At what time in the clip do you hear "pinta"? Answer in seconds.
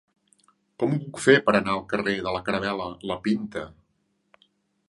3.29-3.67